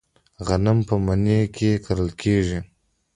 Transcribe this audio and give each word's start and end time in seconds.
غنم 0.47 0.77
په 0.87 0.95
مني 1.05 1.39
کې 1.55 1.71
کرل 1.85 2.09
کیږي. 2.21 2.59